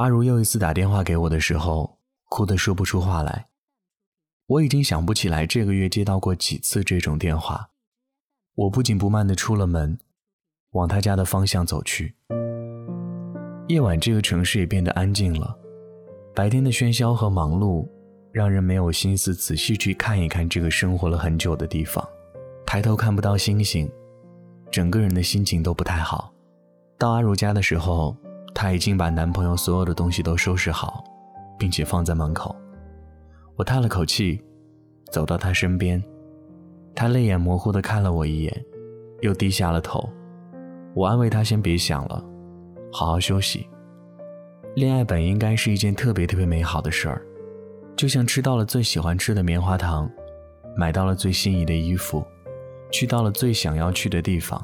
[0.00, 1.98] 阿如又一次打电话给我的时候，
[2.30, 3.48] 哭得说不出话来。
[4.46, 7.68] 我已经想不起来这个月接到过几次这种电话。
[8.54, 9.98] 我不紧不慢地出了门，
[10.70, 12.14] 往他家的方向走去。
[13.68, 15.54] 夜晚，这个城市也变得安静了。
[16.34, 17.86] 白天的喧嚣和忙碌，
[18.32, 22.02] 让人没有心思仔细去看一看这个生活了很久的地方。
[22.64, 23.86] 抬头看不到星星，
[24.70, 26.32] 整个人的心情都不太好。
[26.96, 28.16] 到阿如家的时候，
[28.60, 31.02] 她已经把男朋友所有的东西都收拾好，
[31.58, 32.54] 并且放在门口。
[33.56, 34.38] 我叹了口气，
[35.10, 36.04] 走到她身边，
[36.94, 38.64] 她泪眼模糊地看了我一眼，
[39.22, 40.06] 又低下了头。
[40.94, 42.22] 我安慰她先别想了。
[42.92, 43.66] 好好休息。
[44.76, 47.22] 恋爱本应该是一件特别特别美好的事儿，
[47.96, 50.06] 就像吃到了最喜欢吃的棉花糖，
[50.76, 52.22] 买到了最心仪的衣服，
[52.92, 54.62] 去到了最想要去的地方。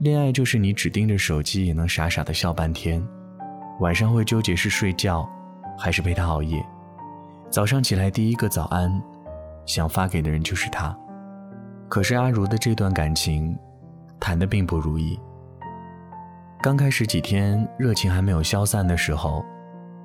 [0.00, 3.04] 恋爱就是你只盯着手机也能傻傻的笑半天，
[3.80, 5.28] 晚上会纠结是睡觉，
[5.76, 6.64] 还是陪他熬夜。
[7.50, 9.02] 早上起来第一个早安，
[9.66, 10.96] 想发给的人就是他。
[11.88, 13.58] 可是阿如的这段感情，
[14.20, 15.18] 谈的并不如意。
[16.62, 19.44] 刚开始几天，热情还没有消散的时候，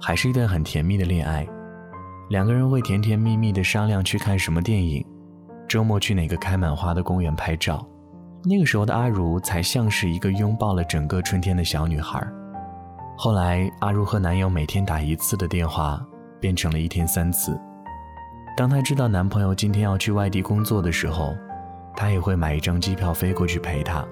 [0.02, 1.48] 还是一段很甜蜜的恋爱。
[2.32, 5.06] 两个人会甜甜蜜蜜的商量去看什么电影，
[5.68, 7.88] 周末去哪个开满花的公园拍照。
[8.46, 12.22] 那个时候的阿如才像是一个拥抱了整个春天的小女孩。
[13.16, 16.06] 后来，阿如和男友每天打一次的电话，
[16.42, 17.58] 变成了一天三次。
[18.58, 21.34] 当她知道男朋友今天要去外地工作的时候，
[21.96, 24.06] 她也会买一张机票飞过去陪他。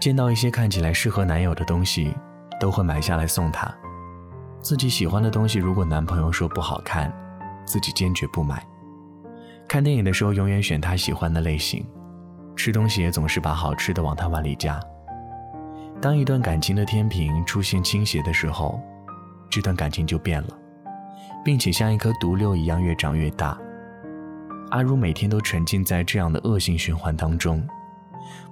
[0.00, 2.12] 见到一些看起来适合男友的东西，
[2.58, 3.72] 都会买下来送他。
[4.60, 7.12] 自己喜欢的东西，如果男朋友说不好看，
[7.64, 8.60] 自己坚决不买。
[9.68, 11.86] 看电影的时候，永远选他喜欢的类型。
[12.56, 14.80] 吃东西也总是把好吃的往他碗里夹。
[16.00, 18.80] 当一段感情的天平出现倾斜的时候，
[19.48, 20.48] 这段感情就变了，
[21.44, 23.56] 并且像一颗毒瘤一样越长越大。
[24.70, 27.64] 阿如每天都沉浸在这样的恶性循环当中。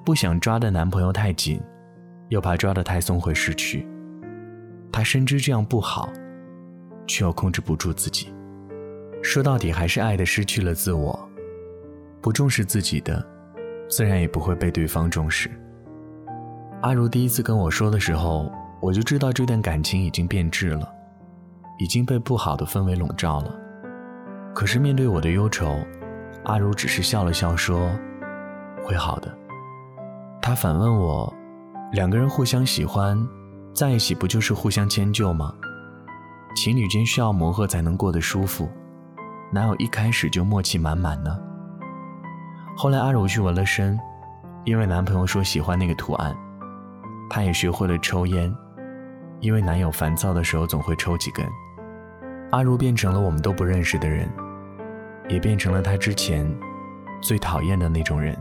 [0.04, 1.60] 不想抓的男朋友太紧，
[2.28, 3.87] 又怕抓得太松会失去。
[4.93, 6.09] 她深知这样不好，
[7.06, 8.32] 却又控制不住自己。
[9.22, 11.28] 说到底，还是爱的失去了自我。
[12.20, 13.26] 不重视自己的，
[13.94, 15.49] 自然也不会被对方重视。
[16.82, 18.50] 阿如第一次跟我说的时候，
[18.81, 20.93] 我就知道这段感情已经变质了，
[21.78, 23.55] 已经被不好的氛围笼罩了。
[24.53, 25.78] 可是面对我的忧愁，
[26.43, 27.88] 阿如只是笑了笑说
[28.84, 29.32] ：“会好的。”
[30.43, 31.32] 他反问我
[31.94, 33.16] ：“两个人互相喜欢，
[33.72, 35.55] 在一起不就是互相迁就吗？
[36.56, 38.69] 情侣间需要磨合才能过得舒服，
[39.53, 41.38] 哪有一开始就默契满满呢？”
[42.77, 43.99] 后来阿柔去纹了身，
[44.65, 46.37] 因为男朋友说喜欢那个图案。
[47.31, 48.53] 她也学会了抽烟，
[49.41, 51.47] 因为男友烦躁的时候总会抽几根。
[52.51, 54.29] 阿如变成了我们都不认识的人，
[55.29, 56.47] 也变成了他之前
[57.21, 58.37] 最讨厌的那种人。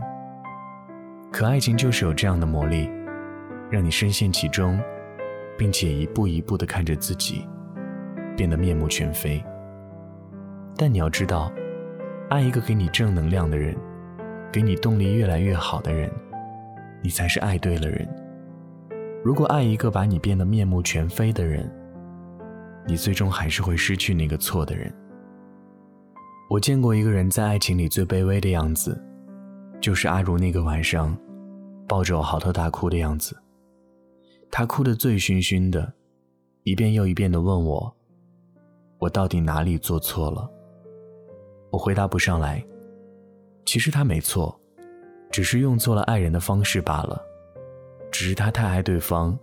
[1.32, 2.90] 可爱情就是有这样的魔力，
[3.70, 4.78] 让你深陷其中，
[5.56, 7.48] 并且一步一步地看着自己
[8.36, 9.42] 变得面目全非。
[10.76, 11.50] 但你要知道，
[12.28, 13.76] 爱一个给你正能量的人，
[14.54, 16.08] 给你动力越来越好的人，
[17.02, 18.08] 你才是爱对了人。
[19.24, 21.68] 如果爱一个把你变得面目全非的人，
[22.86, 24.94] 你最终还是会失去那个错的人。
[26.48, 28.96] 我见过一个人在爱情里最卑微的样子，
[29.80, 31.18] 就是阿如那个晚上。
[31.88, 33.36] 抱着我嚎啕大哭的样子，
[34.52, 35.94] 他哭得醉醺醺的，
[36.62, 37.92] 一遍又一遍地问我
[39.00, 40.48] ：“我到底哪里做错了？”
[41.72, 42.64] 我回答不上来。
[43.64, 44.58] 其实他没错，
[45.30, 47.20] 只是用错了爱人的方式罢了。
[48.10, 49.36] 只是他太爱对方，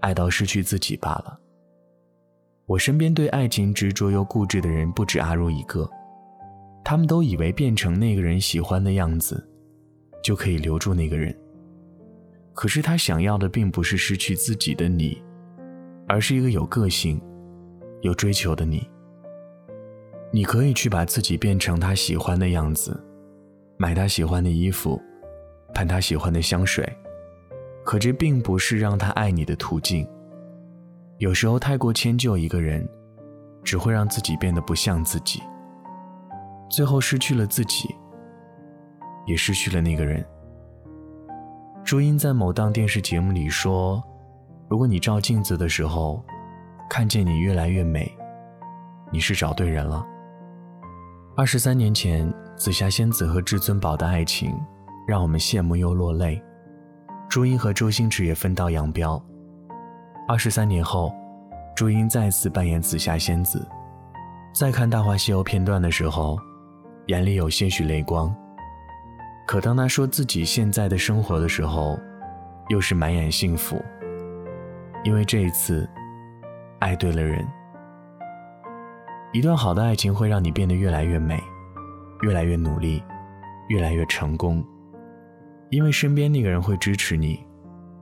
[0.00, 1.38] 爱到失去自己罢了。
[2.66, 5.90] 我身边对爱情执着又固执的人不止阿如一个，
[6.84, 9.48] 他们都以为变成那个人喜欢的样子，
[10.22, 11.36] 就可以留住那个人。
[12.54, 15.20] 可是他想要的并不是失去自己的你，
[16.06, 17.20] 而是一个有个性、
[18.02, 18.88] 有追求的你。
[20.30, 23.02] 你可以去把自己变成他喜欢的样子，
[23.80, 25.00] 买他喜欢的衣服，
[25.72, 26.84] 喷他喜欢的香水，
[27.84, 30.04] 可这并不是让他爱你的途径。
[31.18, 32.86] 有时候太过迁就一个人，
[33.62, 35.40] 只会让自己变得不像自己，
[36.68, 37.94] 最后失去了自己，
[39.26, 40.26] 也失去了那个人。
[41.84, 44.02] 朱茵在某档电视节目里说
[44.68, 46.20] ：“如果你照镜子的时候，
[46.90, 48.12] 看见你越来越美，
[49.12, 50.04] 你是找对人了。”
[51.36, 52.28] 二十三年前，
[52.58, 54.52] 紫霞仙子和至尊宝的爱情
[55.06, 56.42] 让我们羡慕又落泪。
[57.28, 59.22] 朱茵和周星驰也分道扬镳。
[60.26, 61.14] 二十三年后，
[61.76, 63.64] 朱茵再次扮演紫霞仙子，
[64.52, 66.36] 在看《大话西游》片段的时候，
[67.06, 68.34] 眼里有些许泪光。
[69.46, 71.96] 可当她说自己现在的生活的时候，
[72.68, 73.80] 又是满眼幸福。
[75.04, 75.88] 因为这一次，
[76.80, 77.46] 爱对了人。
[79.32, 81.40] 一段好的爱情会让你变得越来越美，
[82.22, 83.02] 越来越努力，
[83.68, 84.64] 越来越成功。
[85.70, 87.44] 因为身边那个人会支持你，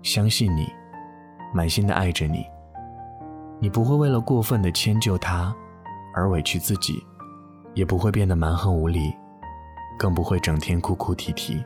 [0.03, 0.69] 相信你，
[1.53, 2.45] 满心的爱着你。
[3.61, 5.55] 你不会为了过分的迁就他
[6.15, 7.05] 而委屈自己，
[7.75, 9.13] 也不会变得蛮横无理，
[9.99, 11.65] 更不会整天哭哭啼啼。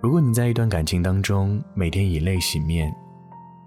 [0.00, 2.94] 如果你在一段感情当中每天以泪洗面，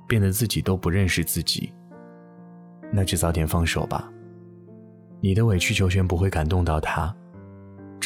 [0.07, 1.71] 变得自己都不认识自己，
[2.91, 4.11] 那就早点放手吧。
[5.21, 7.15] 你的委曲求全不会感动到他，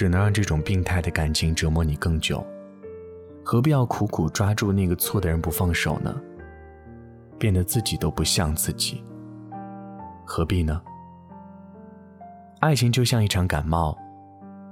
[0.04, 2.46] 只能让这种病态的感情折磨你更久。
[3.42, 6.14] 何必要苦苦抓住那个错的人不放手呢？
[7.40, 9.02] 变得自己都不像自己，
[10.26, 10.82] 何必呢？
[12.60, 13.98] 爱情就像一场感冒，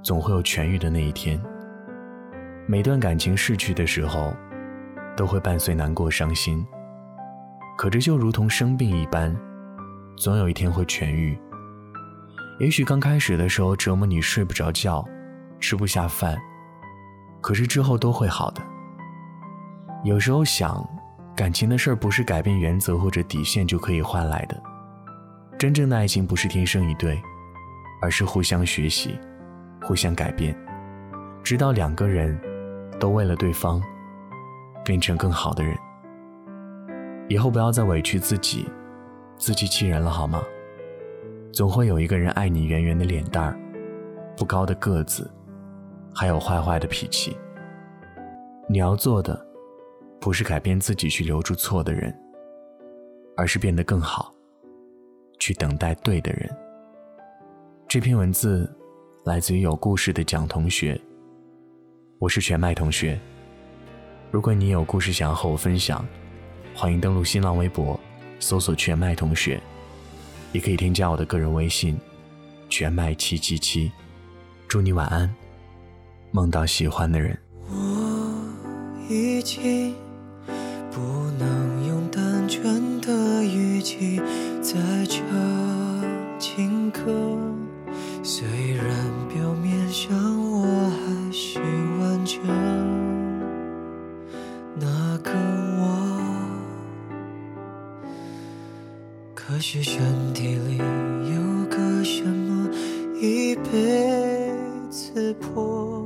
[0.02, 1.40] 总会有痊愈的那一天。
[2.66, 4.34] 每段感情逝去的时候，
[5.16, 6.62] 都会伴随难过、伤心。
[7.78, 9.34] 可这就如同生病一般，
[10.14, 11.40] 总有一天会痊愈。
[12.60, 15.02] 也许刚开始的时候折磨你睡不着觉，
[15.62, 16.36] 吃不下饭，
[17.40, 18.60] 可是之后都会好的。
[20.04, 20.86] 有时候想。
[21.34, 24.62] 感情的事儿不是改变原则或者底线就可以换来的。
[25.58, 27.20] 真正的爱情不是天生一对，
[28.02, 29.18] 而是互相学习，
[29.80, 30.54] 互相改变，
[31.42, 32.38] 直到两个人
[33.00, 33.82] 都为了对方
[34.84, 35.74] 变成更好的人。
[37.30, 38.68] 以后不要再委屈自己，
[39.38, 40.42] 自欺欺人了好吗？
[41.50, 43.58] 总会有一个人爱你圆圆的脸蛋儿，
[44.36, 45.28] 不高的个子，
[46.14, 47.36] 还有坏坏的脾气。
[48.68, 49.48] 你要做的。
[50.20, 52.16] 不是改变自己去留住错的人，
[53.36, 54.32] 而是变得更好，
[55.40, 56.48] 去等待对的人。
[57.88, 58.72] 这篇文字
[59.24, 60.96] 来自于有故事的蒋同学。
[62.20, 63.18] 我是全麦同学。
[64.30, 66.06] 如果你有故事想要和我分享，
[66.72, 67.98] 欢迎登录新浪微博
[68.38, 69.60] 搜索“全麦同学”，
[70.54, 71.98] 也可以添加我的个人微信
[72.70, 73.90] “全麦七七七”。
[74.68, 75.28] 祝你晚安，
[76.32, 77.38] 梦到喜欢的人。
[77.70, 77.74] 我
[79.08, 79.94] 已经。
[80.94, 81.00] 不
[81.38, 84.20] 能用单纯的语气
[84.60, 84.74] 再
[85.06, 85.24] 唱
[86.38, 87.00] 情歌，
[88.22, 88.86] 虽然
[89.32, 90.14] 表面上
[90.50, 91.58] 我还是
[91.98, 92.38] 完整，
[94.78, 95.32] 那个
[95.80, 95.82] 我，
[99.34, 100.02] 可是身
[100.34, 102.68] 体里有个什么
[103.18, 104.52] 已被
[104.90, 106.01] 刺破。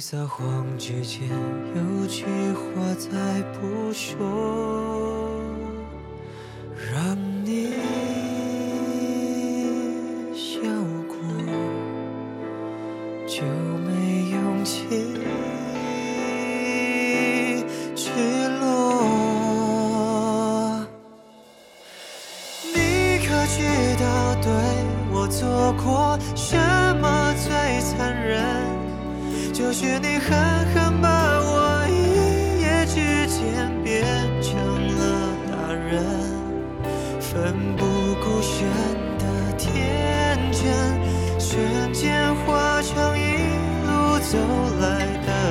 [0.00, 2.24] 撒谎之前有句
[2.54, 5.19] 话再不说，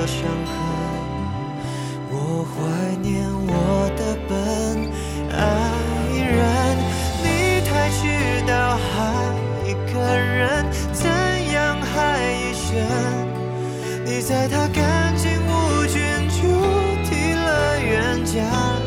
[0.10, 0.51] 伤痕，
[2.10, 2.13] 我
[2.50, 2.58] 怀
[2.98, 3.08] 念
[3.48, 3.54] 我
[3.96, 4.32] 的笨
[5.32, 5.38] 爱
[6.18, 6.38] 人。
[7.22, 7.25] 你
[7.68, 8.01] 太知
[8.48, 8.89] 道害
[9.66, 11.06] 一个人怎
[11.54, 11.94] 样害
[12.34, 12.68] 一生。
[14.04, 16.01] 你在他干净无菌、
[16.42, 16.42] 注
[17.08, 18.42] 定了冤家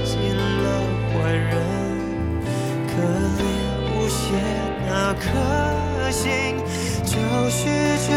[0.04, 0.66] 进了
[1.14, 1.50] 坏人，
[2.88, 2.92] 可
[3.38, 3.40] 怜
[3.94, 4.20] 无邪
[4.88, 5.22] 那颗
[6.10, 6.58] 心
[7.04, 7.14] 就
[7.48, 7.60] 是
[8.08, 8.10] 这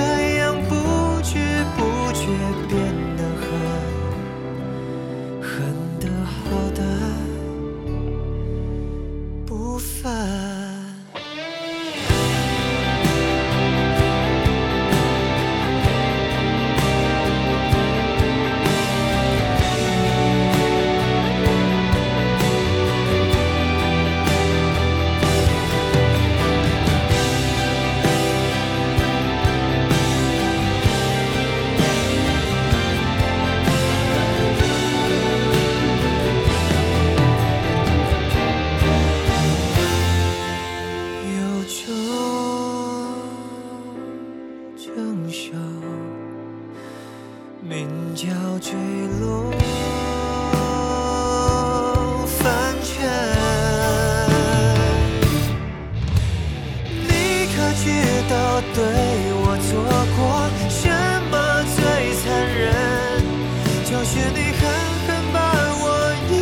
[64.15, 64.62] 是你狠
[65.05, 65.38] 狠把
[65.84, 65.86] 我
[66.31, 66.34] 一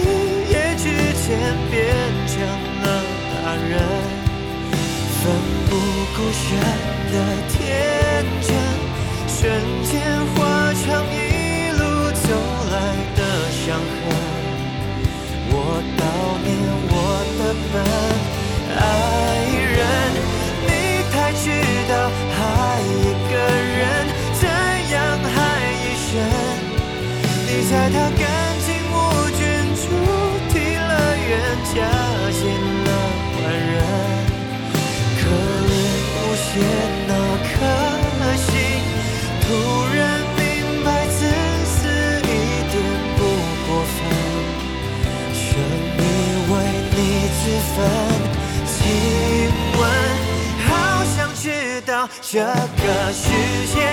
[0.54, 0.86] 夜之
[1.26, 1.28] 间
[1.72, 1.74] 变
[2.28, 2.34] 成
[2.84, 2.86] 了
[3.34, 3.72] 大人
[5.18, 5.22] 奋
[5.66, 5.72] 不
[6.14, 6.46] 顾身
[7.12, 7.16] 的
[7.50, 7.58] 天
[8.42, 8.48] 真
[9.28, 9.42] 瞬
[9.90, 9.92] 间
[52.34, 53.30] 这个世
[53.76, 53.93] 界